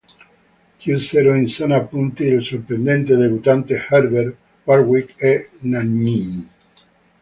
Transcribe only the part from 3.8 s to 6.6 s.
Herbert, Warwick e Nannini.